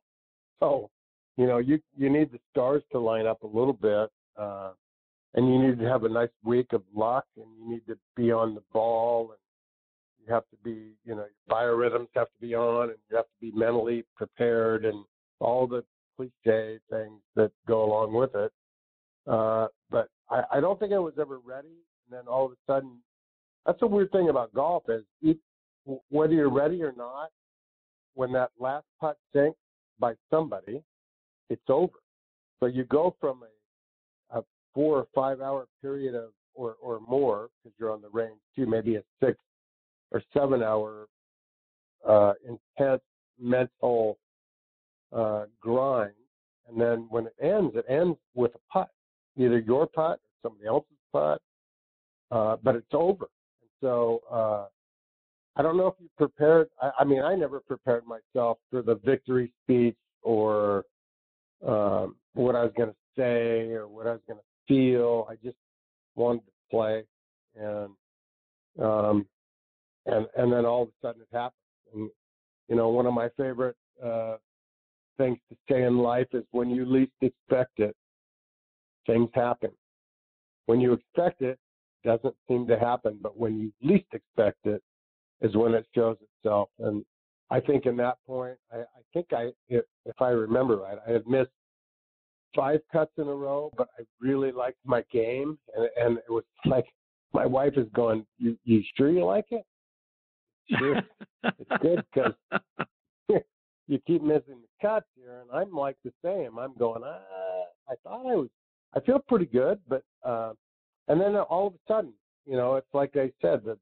[0.60, 0.90] So,
[1.38, 4.72] you know, you you need the stars to line up a little bit, uh,
[5.34, 8.32] and you need to have a nice week of luck, and you need to be
[8.32, 9.40] on the ball, and
[10.26, 13.26] you have to be, you know, your biorhythms have to be on, and you have
[13.26, 15.04] to be mentally prepared, and
[15.40, 15.84] all the
[16.16, 18.52] cliche things that go along with it.
[19.28, 21.68] Uh, but I, I don't think I was ever ready.
[21.68, 22.98] And then all of a sudden,
[23.66, 25.40] that's a weird thing about golf is each,
[26.10, 27.30] whether you're ready or not,
[28.16, 29.58] when that last putt sinks
[30.00, 30.82] by somebody,
[31.50, 32.00] it's over.
[32.60, 34.44] So you go from a, a
[34.74, 38.66] four or five hour period of or or more because you're on the range to
[38.66, 39.38] maybe a six
[40.12, 41.08] or seven hour
[42.08, 43.02] uh, intense
[43.40, 44.18] mental
[45.16, 46.12] uh, grind,
[46.70, 48.90] and then when it ends, it ends with a putt,
[49.38, 51.42] either your putt or somebody else's putt,
[52.32, 53.28] uh, but it's over.
[53.62, 54.66] And so uh,
[55.56, 56.70] I don't know if you prepared.
[56.82, 60.86] I, I mean, I never prepared myself for the victory speech or
[61.68, 65.28] um, what I was going to say or what I was going to feel.
[65.30, 65.58] I just
[66.16, 67.04] wanted to play,
[67.60, 67.90] and
[68.82, 69.26] um,
[70.06, 71.54] and and then all of a sudden it happened.
[71.94, 72.10] And
[72.70, 74.38] you know, one of my favorite uh,
[75.18, 77.96] things to say in life is when you least expect it,
[79.06, 79.72] things happen.
[80.68, 81.60] When you expect it,
[82.04, 84.82] it doesn't seem to happen, but when you least expect it,
[85.42, 86.70] is when it shows itself.
[86.80, 87.04] And
[87.50, 91.12] I think in that point, I, I think I, if, if I remember right, I
[91.12, 91.52] had missed
[92.56, 96.44] five cuts in a row, but I really liked my game, and, and it was
[96.66, 96.86] like
[97.34, 99.64] my wife is going, "You, you sure you like it?
[100.70, 101.02] Sure,
[101.44, 102.34] it's good because
[103.88, 106.58] you keep missing the cuts here, and I'm like the same.
[106.58, 108.50] I'm going, ah, I thought I was,
[108.96, 110.54] I feel pretty good, but, uh,
[111.08, 112.14] and then all of a sudden,
[112.46, 113.82] you know, it's like I said, that it's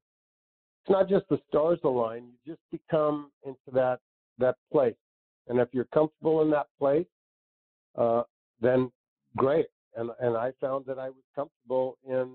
[0.90, 2.24] not just the stars align.
[2.44, 4.00] You just become into that
[4.38, 4.94] that place,
[5.48, 7.06] and if you're comfortable in that place,
[7.96, 8.22] uh,
[8.60, 8.90] then
[9.36, 9.66] great.
[9.96, 12.32] And and I found that I was comfortable in.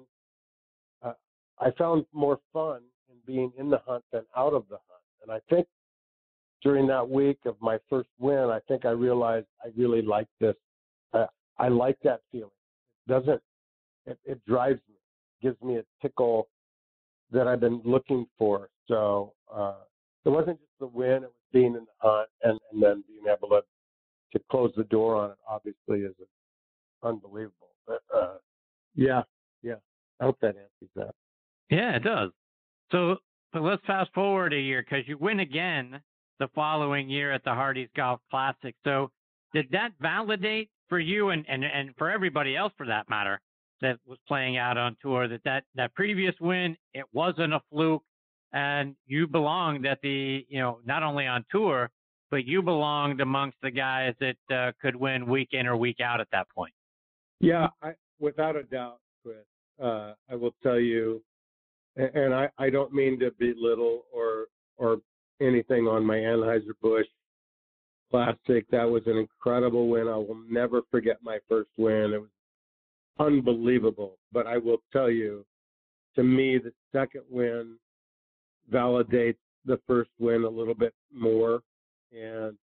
[1.04, 1.14] Uh,
[1.60, 5.32] I found more fun in being in the hunt than out of the hunt, and
[5.32, 5.68] I think
[6.64, 10.56] during that week of my first win, I think I realized I really like this.
[11.14, 11.28] Uh,
[11.60, 12.50] I like that feeling.
[13.08, 13.42] It doesn't.
[14.08, 14.96] It, it drives me.
[15.42, 16.48] gives me a tickle
[17.36, 18.70] that I've been looking for.
[18.88, 19.76] So uh,
[20.26, 23.26] it wasn't just the win; it was being in the hunt and, and then being
[23.32, 23.62] able to
[24.34, 25.38] to close the door on it.
[25.48, 26.16] Obviously, is
[27.04, 27.70] unbelievable.
[27.88, 28.36] But uh,
[28.96, 29.22] yeah,
[29.62, 29.76] yeah.
[30.20, 31.14] I hope that answers that.
[31.70, 32.32] Yeah, it does.
[32.92, 33.18] So,
[33.54, 36.02] so let's fast forward a year because you win again
[36.40, 38.76] the following year at the Hardy's Golf Classic.
[38.84, 39.12] So,
[39.54, 43.40] did that validate for you and, and, and for everybody else for that matter
[43.82, 48.04] that was playing out on tour that, that that previous win it wasn't a fluke
[48.54, 51.90] and you belonged at the you know not only on tour
[52.32, 56.20] but you belonged amongst the guys that uh, could win week in or week out
[56.20, 56.74] at that point.
[57.40, 59.38] Yeah, I, without a doubt, Chris.
[59.82, 61.22] Uh, I will tell you,
[61.96, 64.46] and I, I don't mean to belittle or
[64.78, 64.98] or
[65.42, 67.06] anything on my Anheuser Busch
[68.12, 68.66] Classic.
[68.72, 70.08] That was an incredible win.
[70.08, 72.14] I will never forget my first win.
[72.14, 72.30] It was
[73.20, 74.18] unbelievable.
[74.32, 75.46] But I will tell you,
[76.16, 77.78] to me, the second win
[78.72, 81.62] validates the first win a little bit more.
[82.12, 82.56] And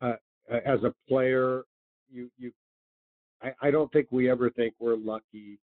[0.00, 0.14] uh,
[0.50, 1.62] as a player,
[2.10, 2.52] you you,
[3.42, 5.58] I, I don't think we ever think we're lucky.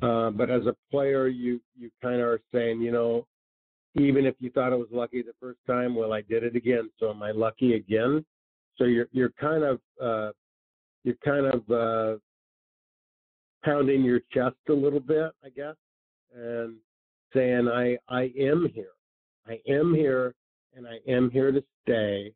[0.00, 3.26] Uh, but as a player, you you kind of are saying, you know,
[3.96, 6.90] even if you thought it was lucky the first time, well, I did it again,
[7.00, 8.24] so am I lucky again?
[8.76, 10.30] So you're you're kind of uh,
[11.04, 12.18] you're kind of uh,
[13.64, 15.74] pounding your chest a little bit, I guess,
[16.34, 16.76] and
[17.34, 18.92] saying, I I am here,
[19.46, 20.34] I am here,
[20.76, 22.32] and I am here to stay.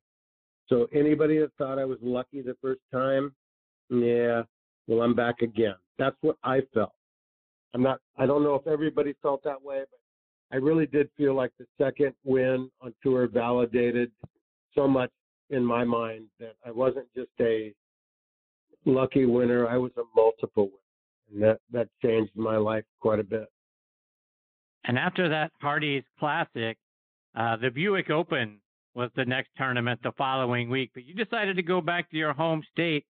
[0.68, 3.34] So anybody that thought I was lucky the first time,
[3.90, 4.42] yeah,
[4.86, 5.74] well, I'm back again.
[5.98, 6.94] That's what I felt.
[7.74, 8.00] I'm not.
[8.16, 11.66] I don't know if everybody felt that way, but I really did feel like the
[11.78, 14.10] second win on tour validated
[14.74, 15.10] so much
[15.50, 17.72] in my mind that I wasn't just a
[18.84, 20.81] lucky winner, I was a multiple winner.
[21.32, 23.46] And that, that changed my life quite a bit.
[24.84, 26.76] And after that Hardee's Classic,
[27.36, 28.58] uh, the Buick Open
[28.94, 30.90] was the next tournament the following week.
[30.94, 33.04] But you decided to go back to your home state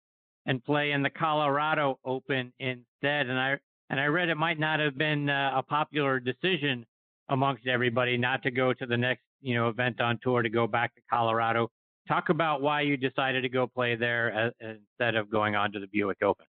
[0.47, 3.29] and play in the Colorado Open instead.
[3.29, 6.87] And I and I read it might not have been uh, a popular decision
[7.29, 10.67] amongst everybody not to go to the next, you know, event on tour to go
[10.67, 11.71] back to Colorado.
[12.09, 15.73] Talk about why you decided to go play there as, uh, instead of going on
[15.73, 16.47] to the Buick Open.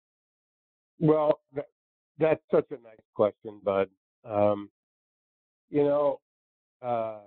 [1.00, 1.68] Well, that,
[2.20, 3.90] that's such a nice question, Bud.
[4.26, 4.70] Um,
[5.70, 6.20] you know,
[6.82, 7.20] uh,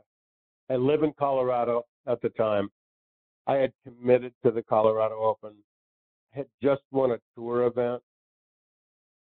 [0.69, 2.71] I live in Colorado at the time.
[3.47, 5.53] I had committed to the Colorado Open.
[6.35, 8.03] I had just won a tour event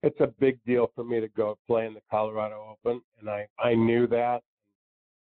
[0.04, 3.48] it's a big deal for me to go play in the Colorado Open, and I
[3.60, 4.42] I knew that.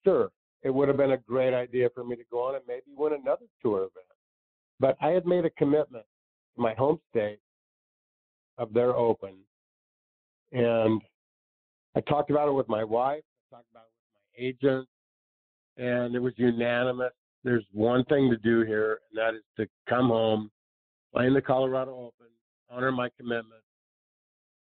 [0.03, 0.31] Sure,
[0.63, 3.13] it would have been a great idea for me to go on and maybe win
[3.13, 4.05] another tour event,
[4.79, 6.05] but I had made a commitment
[6.55, 7.39] to my home state
[8.59, 9.33] of their Open,
[10.51, 11.01] and
[11.95, 13.23] I talked about it with my wife.
[13.51, 14.87] I talked about it with my agent,
[15.77, 17.13] and it was unanimous.
[17.43, 20.51] There's one thing to do here, and that is to come home,
[21.13, 22.27] play in the Colorado Open,
[22.69, 23.63] honor my commitment,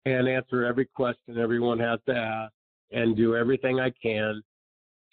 [0.05, 2.53] and answer every question everyone has to ask
[2.91, 4.41] and do everything I can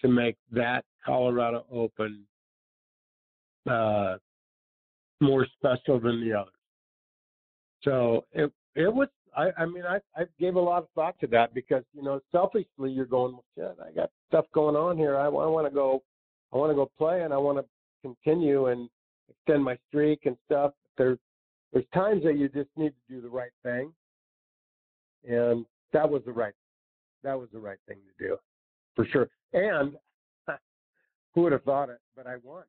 [0.00, 2.24] to make that Colorado Open
[3.68, 4.16] uh,
[5.20, 6.52] more special than the others.
[7.82, 9.08] So it it was.
[9.36, 12.20] I, I mean, I, I gave a lot of thought to that because you know,
[12.30, 15.16] selfishly, you're going, shit, I got stuff going on here.
[15.16, 16.02] I, I want to go,
[16.52, 17.64] I want to go play, and I want to
[18.02, 18.88] continue and
[19.28, 20.72] extend my streak and stuff.
[20.96, 21.18] There's
[21.72, 23.92] there's times that you just need to do the right thing,
[25.28, 26.54] and that was the right
[27.24, 28.36] that was the right thing to do
[28.94, 29.28] for sure.
[29.52, 29.94] And
[31.34, 31.98] who would have thought it?
[32.16, 32.64] But I won.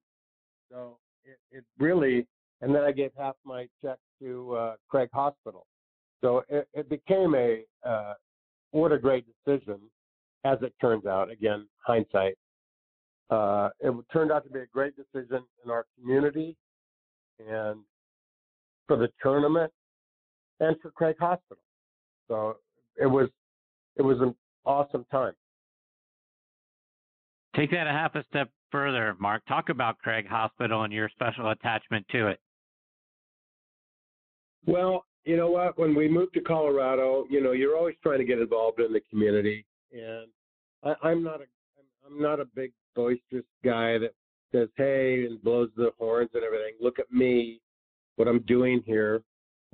[0.72, 2.26] So it, it really,
[2.62, 5.68] and then I gave half my check to uh, Craig Hospital.
[6.21, 8.13] So it, it became a uh,
[8.71, 9.80] what a great decision,
[10.43, 11.32] as it turns out.
[11.32, 12.36] Again, hindsight.
[13.30, 16.56] Uh, it turned out to be a great decision in our community,
[17.39, 17.80] and
[18.88, 19.71] for the tournament,
[20.60, 21.63] and for Craig Hospital.
[22.28, 22.58] So
[22.97, 23.30] it was
[23.95, 25.34] it was an awesome time.
[27.56, 29.43] Take that a half a step further, Mark.
[29.47, 32.39] Talk about Craig Hospital and your special attachment to it.
[34.65, 35.78] Well, you know what?
[35.78, 39.02] When we moved to Colorado, you know, you're always trying to get involved in the
[39.10, 40.28] community, and
[40.84, 41.46] I, I'm not a
[42.06, 44.14] I'm not a big boisterous guy that
[44.52, 46.74] says hey and blows the horns and everything.
[46.80, 47.60] Look at me,
[48.16, 49.24] what I'm doing here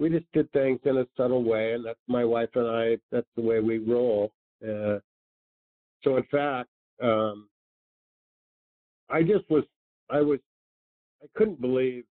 [0.01, 2.97] we just did things in a subtle way, and that's my wife and I.
[3.11, 4.33] That's the way we roll.
[4.63, 4.97] Uh,
[6.03, 6.69] so, in fact,
[7.03, 7.47] um,
[9.11, 9.63] I just was,
[10.09, 10.39] I was,
[11.21, 12.03] I couldn't believe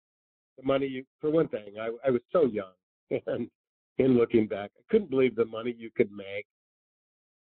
[0.59, 0.87] the money.
[0.87, 2.73] You, for one thing, I, I was so young,
[3.27, 3.49] and
[3.99, 6.47] in looking back, I couldn't believe the money you could make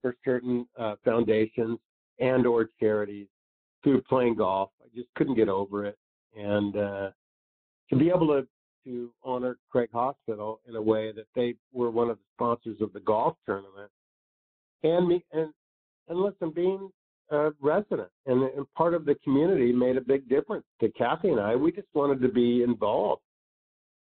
[0.01, 1.79] for certain uh, foundations
[2.19, 3.27] and or charities
[3.83, 4.71] through playing golf.
[4.83, 5.99] I just couldn't get over it,
[6.37, 7.11] and uh,
[7.91, 8.47] to be able to
[8.85, 12.93] to honor Craig Hospital in a way that they were one of the sponsors of
[12.93, 13.91] the golf tournament,
[14.83, 15.53] and me and
[16.09, 16.91] and listen, being
[17.31, 21.41] a resident and, and part of the community made a big difference to Kathy and
[21.41, 21.55] I.
[21.55, 23.21] We just wanted to be involved,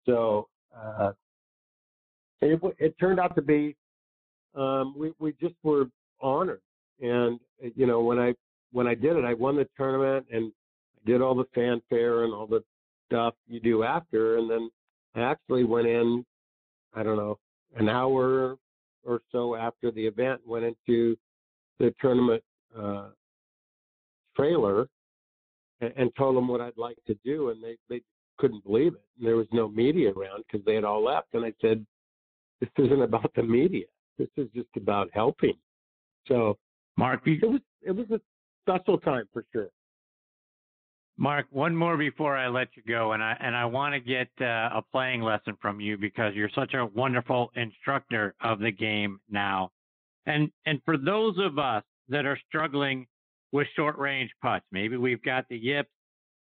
[0.06, 1.12] so uh,
[2.42, 3.76] it it turned out to be
[4.56, 5.86] um, we we just were
[6.22, 6.62] honored,
[7.02, 7.40] and
[7.76, 8.34] you know when I
[8.72, 10.52] when I did it, I won the tournament and
[11.06, 12.64] did all the fanfare and all the
[13.08, 14.38] stuff you do after.
[14.38, 14.70] And then
[15.16, 16.26] I actually went in,
[16.94, 17.38] I don't know,
[17.76, 18.58] an hour
[19.04, 21.18] or so after the event, went into
[21.80, 22.44] the tournament
[22.78, 23.10] uh,
[24.36, 24.88] trailer
[25.82, 27.50] and, and told them what I'd like to do.
[27.50, 28.02] And they, they
[28.38, 29.02] couldn't believe it.
[29.18, 31.34] And there was no media around because they had all left.
[31.34, 31.86] And I said,
[32.62, 33.86] this isn't about the media.
[34.18, 35.56] This is just about helping.
[36.28, 36.58] So,
[36.96, 38.22] Mark, it was it was a
[38.64, 39.70] special time for sure.
[41.18, 44.30] Mark, one more before I let you go, and I and I want to get
[44.40, 49.20] uh, a playing lesson from you because you're such a wonderful instructor of the game
[49.30, 49.72] now,
[50.26, 53.08] and and for those of us that are struggling
[53.52, 55.90] with short range putts, maybe we've got the yips,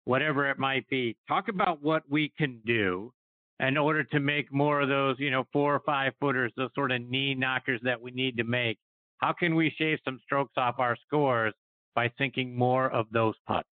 [0.04, 1.16] whatever it might be.
[1.26, 3.12] Talk about what we can do
[3.60, 6.92] in order to make more of those, you know, four or five footers, those sort
[6.92, 8.78] of knee knockers that we need to make.
[9.18, 11.52] How can we shave some strokes off our scores
[11.94, 13.68] by thinking more of those putts?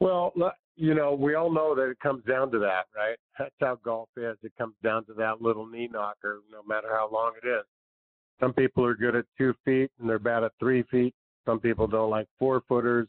[0.00, 0.32] Well,
[0.76, 3.16] you know, we all know that it comes down to that, right?
[3.38, 4.36] That's how golf is.
[4.42, 7.64] It comes down to that little knee knocker, no matter how long it is.
[8.40, 11.14] Some people are good at two feet and they're bad at three feet.
[11.46, 13.08] Some people don't like four footers.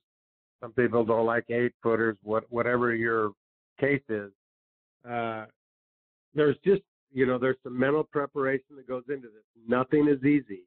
[0.62, 2.18] Some people don't like eight footers.
[2.24, 3.32] What whatever your
[3.80, 4.32] case is,
[5.10, 5.46] uh,
[6.34, 6.82] there's just
[7.12, 9.44] you know there's some mental preparation that goes into this.
[9.68, 10.64] Nothing is easy,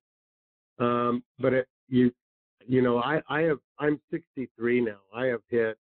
[0.78, 2.12] um, but it, you
[2.66, 4.98] you know I I have I'm 63 now.
[5.14, 5.78] I have hit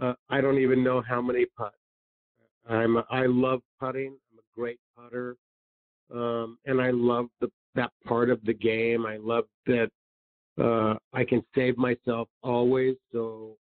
[0.00, 1.76] uh, I don't even know how many putts.
[2.68, 4.16] I'm I love putting.
[4.32, 5.36] I'm a great putter,
[6.12, 9.06] um, and I love the that part of the game.
[9.06, 9.88] I love that
[10.60, 12.96] uh, I can save myself always.
[13.12, 13.56] So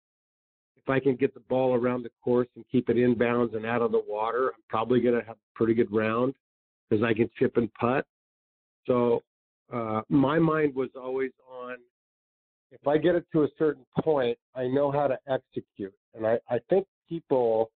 [0.88, 3.82] if I can get the ball around the course and keep it inbounds and out
[3.82, 6.34] of the water, I'm probably going to have a pretty good round
[6.88, 8.06] because I can chip and putt.
[8.86, 9.22] So
[9.72, 11.76] uh, my mind was always on
[12.70, 15.94] if I get it to a certain point, I know how to execute.
[16.14, 17.70] And I, I think people,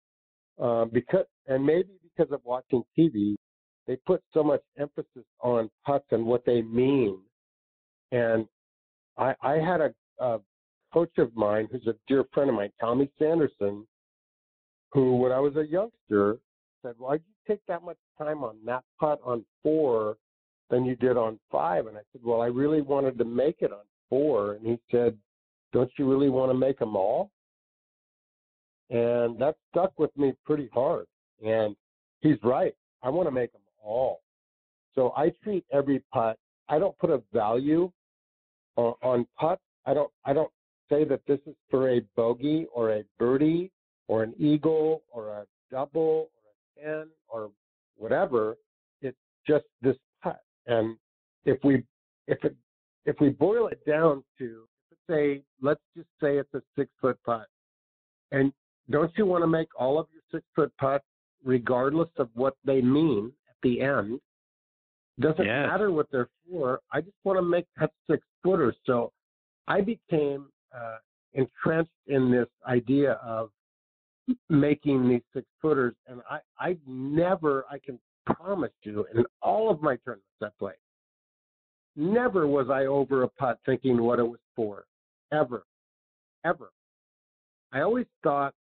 [0.61, 3.35] uh, because, and maybe because of watching TV,
[3.87, 7.19] they put so much emphasis on putts and what they mean.
[8.11, 8.45] And
[9.17, 10.39] I, I had a, a
[10.93, 13.85] coach of mine who's a dear friend of mine, Tommy Sanderson,
[14.91, 16.37] who, when I was a youngster,
[16.81, 20.17] said, Why'd you take that much time on that putt on four
[20.69, 21.87] than you did on five?
[21.87, 24.53] And I said, Well, I really wanted to make it on four.
[24.53, 25.17] And he said,
[25.73, 27.31] Don't you really want to make them all?
[28.89, 31.05] And that stuck with me pretty hard.
[31.45, 31.75] And
[32.19, 32.73] he's right.
[33.03, 34.21] I want to make them all.
[34.95, 36.37] So I treat every putt.
[36.67, 37.91] I don't put a value
[38.75, 39.25] on, on.
[39.85, 40.11] I don't.
[40.25, 40.51] I don't
[40.91, 43.71] say that this is for a bogey or a birdie
[44.07, 46.29] or an eagle or a double
[46.77, 47.49] or a ten or
[47.97, 48.57] whatever.
[49.01, 49.17] It's
[49.47, 50.41] just this putt.
[50.67, 50.97] And
[51.45, 51.83] if we
[52.27, 52.55] if it
[53.05, 54.63] if we boil it down to
[55.09, 57.47] say let's just say it's a six foot putt,
[58.31, 58.51] and
[58.89, 61.05] don't you want to make all of your six foot putts
[61.43, 64.19] regardless of what they mean at the end?
[65.19, 65.67] Doesn't yes.
[65.67, 66.79] matter what they're for.
[66.91, 68.73] I just want to make that six footer.
[68.85, 69.11] So
[69.67, 70.97] I became uh,
[71.33, 73.49] entrenched in this idea of
[74.49, 79.81] making these six footers, and I I never I can promise you in all of
[79.81, 80.75] my tournaments I played,
[81.95, 84.85] never was I over a putt thinking what it was for,
[85.31, 85.65] ever,
[86.45, 86.71] ever.
[87.71, 88.53] I always thought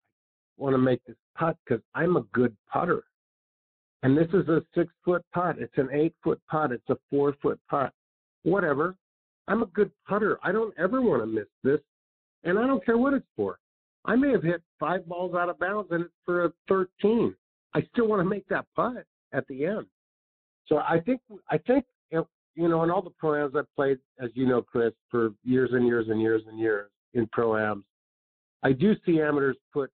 [0.58, 3.02] I want to make this putt because I'm a good putter.
[4.02, 5.56] And this is a six foot putt.
[5.58, 6.72] It's an eight foot putt.
[6.72, 7.92] It's a four foot putt.
[8.44, 8.96] Whatever.
[9.48, 10.38] I'm a good putter.
[10.42, 11.80] I don't ever want to miss this.
[12.48, 13.58] And I don't care what it's for.
[14.06, 17.34] I may have hit five balls out of bounds and it's for a 13.
[17.74, 19.86] I still want to make that putt at the end.
[20.66, 21.20] So I think
[21.50, 25.30] I think you know in all the pro-ams I've played, as you know, Chris, for
[25.44, 27.84] years and years and years and years in pro-ams,
[28.62, 29.90] I do see amateurs put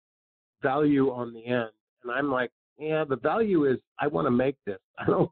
[0.63, 1.71] value on the end,
[2.03, 4.79] and I'm like, yeah, the value is I want to make this.
[4.99, 5.31] I don't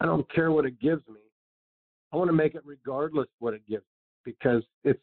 [0.00, 1.20] I don't care what it gives me.
[2.12, 3.84] I want to make it regardless what it gives
[4.24, 5.00] because it's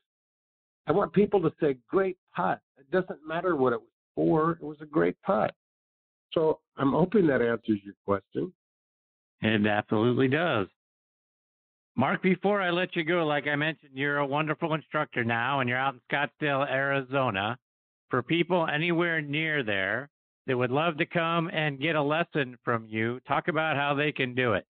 [0.87, 2.59] I want people to say great putt.
[2.77, 4.51] It doesn't matter what it was for.
[4.51, 5.53] It was a great putt.
[6.33, 8.53] So I'm hoping that answers your question.
[9.41, 10.67] It absolutely does.
[11.95, 15.69] Mark, before I let you go, like I mentioned, you're a wonderful instructor now, and
[15.69, 17.57] you're out in Scottsdale, Arizona.
[18.09, 20.09] For people anywhere near there
[20.45, 24.11] that would love to come and get a lesson from you, talk about how they
[24.11, 24.65] can do it.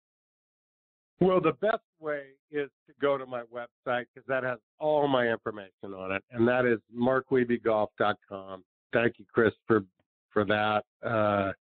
[1.24, 5.26] Well, the best way is to go to my website because that has all my
[5.26, 8.62] information on it, and that is markwiebegolf.com.
[8.92, 9.84] Thank you, Chris, for
[10.34, 10.84] for that.
[11.02, 11.52] Uh,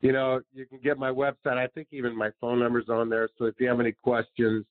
[0.00, 1.58] you know, you can get my website.
[1.58, 3.28] I think even my phone number's on there.
[3.36, 4.64] So if you have any questions,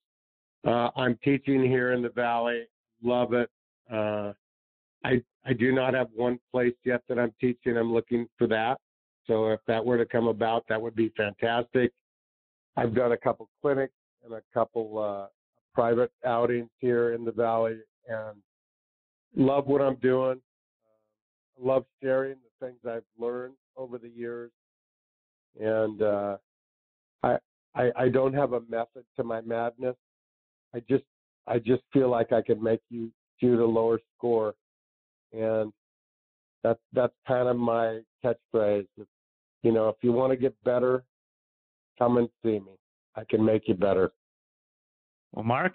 [0.65, 2.63] uh, I'm teaching here in the Valley.
[3.03, 3.51] Love it.
[3.93, 4.34] Uh,
[5.03, 7.78] I I do not have one place yet that I'm teaching.
[7.78, 8.80] I'm looking for that.
[9.28, 11.91] So if that were to come about, that would be fantastic.
[12.76, 13.93] I've done a couple clinics
[14.26, 15.28] and a couple uh,
[15.73, 18.38] private outings here in the valley, and
[19.36, 20.41] love what I'm doing.
[21.61, 24.51] Uh, love sharing the things I've learned over the years,
[25.59, 26.38] and uh,
[27.23, 27.38] I,
[27.76, 29.95] I I don't have a method to my madness.
[30.73, 31.03] I just
[31.47, 34.55] I just feel like I could make you shoot a lower score,
[35.34, 35.71] and
[36.63, 38.88] that's that's kind of my catchphrase.
[39.63, 41.03] You know, if you want to get better,
[41.99, 42.78] come and see me.
[43.16, 44.11] I can make you better.
[45.32, 45.74] Well, Mark,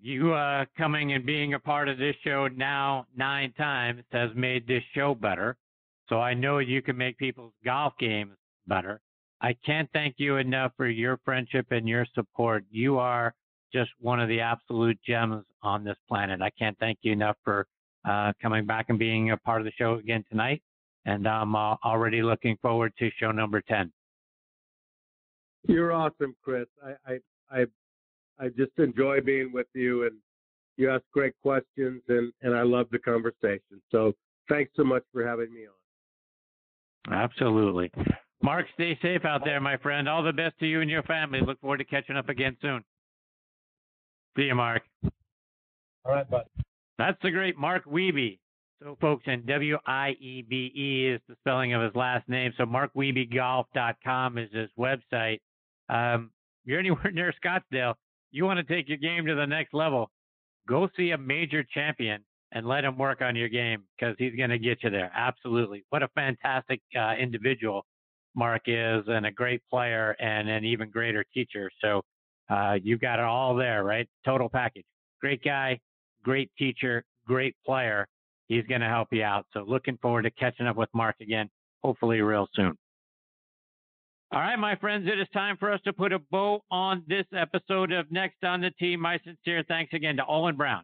[0.00, 4.66] you uh, coming and being a part of this show now nine times has made
[4.66, 5.56] this show better.
[6.08, 8.36] So I know you can make people's golf games
[8.66, 9.00] better.
[9.40, 12.64] I can't thank you enough for your friendship and your support.
[12.70, 13.34] You are
[13.72, 16.40] just one of the absolute gems on this planet.
[16.40, 17.66] I can't thank you enough for
[18.08, 20.62] uh, coming back and being a part of the show again tonight.
[21.04, 23.92] And I'm uh, already looking forward to show number 10.
[25.68, 26.66] You're awesome, Chris.
[26.84, 27.18] I, I,
[27.50, 27.66] I,
[28.38, 30.16] I just enjoy being with you and
[30.76, 33.80] you ask great questions and, and I love the conversation.
[33.90, 34.12] So
[34.48, 37.14] thanks so much for having me on.
[37.14, 37.90] Absolutely.
[38.42, 40.08] Mark, stay safe out there, my friend.
[40.08, 41.40] All the best to you and your family.
[41.40, 42.84] Look forward to catching up again soon.
[44.36, 44.82] See you, Mark.
[46.04, 46.44] All right, bud.
[46.98, 48.38] That's the great Mark Wiebe.
[48.82, 52.52] So, folks, and W I E B E is the spelling of his last name.
[52.58, 55.40] So, markwiebeGolf.com is his website.
[55.88, 56.30] Um,
[56.64, 57.94] you're anywhere near Scottsdale,
[58.30, 60.10] you want to take your game to the next level,
[60.68, 64.50] go see a major champion and let him work on your game because he's going
[64.50, 65.10] to get you there.
[65.14, 65.84] Absolutely.
[65.90, 67.84] What a fantastic uh, individual
[68.34, 71.70] Mark is and a great player and an even greater teacher.
[71.80, 72.02] So,
[72.48, 74.08] uh, you got it all there, right?
[74.24, 74.84] Total package.
[75.20, 75.80] Great guy,
[76.22, 78.06] great teacher, great player.
[78.48, 79.46] He's going to help you out.
[79.52, 81.48] So looking forward to catching up with Mark again,
[81.82, 82.76] hopefully real soon.
[84.32, 87.26] All right, my friends, it is time for us to put a bow on this
[87.32, 88.96] episode of Next on the Tee.
[88.96, 90.82] My sincere thanks again to Olin Browne,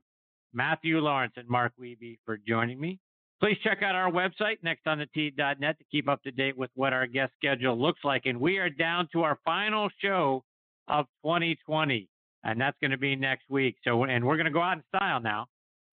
[0.55, 3.01] Matthew Lawrence, and Mark Wiebe for joining me.
[3.40, 7.32] Please check out our website, nextonthetee.net, to keep up to date with what our guest
[7.36, 8.26] schedule looks like.
[8.26, 10.45] And we are down to our final show
[10.86, 12.09] of 2020,
[12.45, 13.74] and that's going to be next week.
[13.82, 15.47] So, and we're going to go out in style now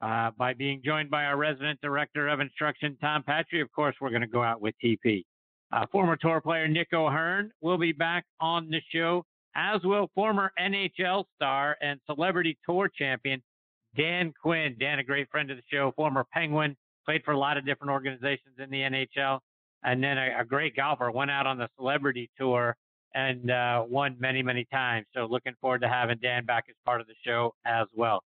[0.03, 3.59] uh, by being joined by our resident director of instruction, Tom Patry.
[3.59, 5.23] Of course, we're going to go out with TP.
[5.71, 9.23] Uh, former tour player Nick O'Hern will be back on the show,
[9.55, 13.41] as will former NHL star and celebrity tour champion
[13.95, 14.75] Dan Quinn.
[14.79, 17.91] Dan, a great friend of the show, former Penguin, played for a lot of different
[17.91, 19.39] organizations in the NHL,
[19.83, 21.11] and then a, a great golfer.
[21.11, 22.75] Went out on the celebrity tour
[23.15, 25.07] and uh, won many, many times.
[25.15, 28.23] So looking forward to having Dan back as part of the show as well.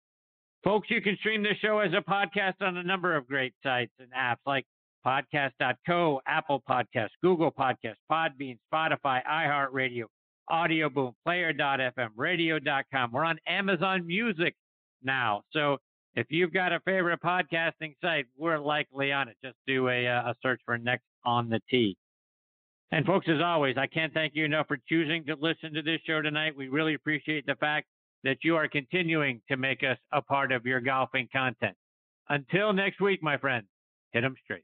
[0.63, 3.91] Folks, you can stream this show as a podcast on a number of great sites
[3.99, 4.65] and apps like
[5.05, 10.05] podcast.co, Apple Podcasts, Google Podcasts, Podbean, Spotify, iHeartRadio,
[10.49, 13.11] Audio Boom, Player.fm, Radio.com.
[13.11, 14.55] We're on Amazon Music
[15.03, 15.41] now.
[15.51, 15.77] So
[16.15, 19.37] if you've got a favorite podcasting site, we're likely on it.
[19.43, 21.95] Just do a, uh, a search for Next on the Tee.
[22.91, 25.99] And folks, as always, I can't thank you enough for choosing to listen to this
[26.07, 26.55] show tonight.
[26.55, 27.87] We really appreciate the fact
[28.23, 31.75] that you are continuing to make us a part of your golfing content.
[32.29, 33.67] Until next week, my friends,
[34.11, 34.63] hit them straight.